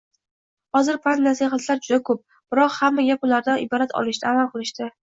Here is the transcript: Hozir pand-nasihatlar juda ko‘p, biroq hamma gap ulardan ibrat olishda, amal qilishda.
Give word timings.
Hozir 0.79 0.97
pand-nasihatlar 1.03 1.83
juda 1.89 2.01
ko‘p, 2.09 2.25
biroq 2.55 2.81
hamma 2.81 3.09
gap 3.13 3.31
ulardan 3.31 3.65
ibrat 3.69 3.99
olishda, 4.05 4.35
amal 4.37 4.55
qilishda. 4.59 4.95